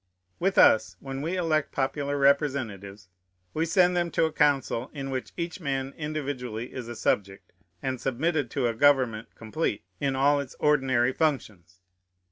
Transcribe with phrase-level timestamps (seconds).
[0.39, 3.07] With us, when we elect popular representatives,
[3.53, 8.01] we send them to a council in which each man individually is a subject, and
[8.01, 11.81] submitted to a government complete in all its ordinary functions.